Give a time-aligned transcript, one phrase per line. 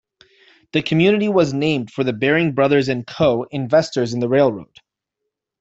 [0.73, 4.77] The community was named for the Baring Brothers and Co., investors in the railroad.